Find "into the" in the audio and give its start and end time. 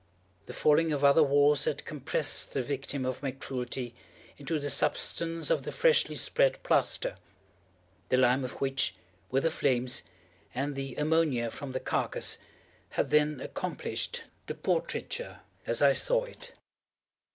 4.35-4.71